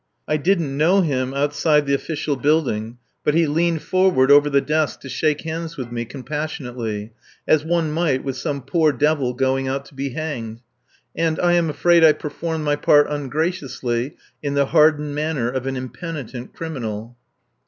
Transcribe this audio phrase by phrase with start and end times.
[0.27, 5.09] I didn't know him outside the official building, but he leaned forward the desk to
[5.09, 7.13] shake hands with me, compassionately,
[7.47, 10.61] as one would with some poor devil going out to be hanged;
[11.15, 15.75] and I am afraid I performed my part ungraciously, in the hardened manner of an
[15.77, 17.15] impenitent criminal.